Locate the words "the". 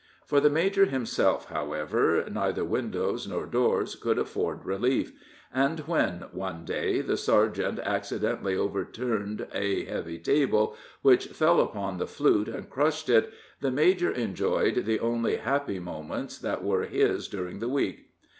0.39-0.49, 7.01-7.15, 11.99-12.07, 13.59-13.69, 14.85-14.99, 17.59-17.69